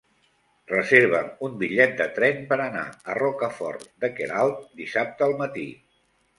[0.69, 5.71] Reserva'm un bitllet de tren per anar a Rocafort de Queralt dissabte al matí.